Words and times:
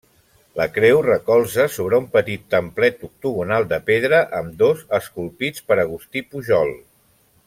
La 0.59 0.65
creu 0.77 1.01
recolza 1.07 1.65
sobre 1.73 1.99
un 2.03 2.07
petit 2.15 2.47
templet 2.55 3.05
octogonal 3.09 3.67
de 3.75 3.79
pedra, 3.93 4.23
ambdós 4.39 4.83
esculpits 5.01 5.67
per 5.69 5.79
Agustí 5.85 6.25
Pujol. 6.33 6.75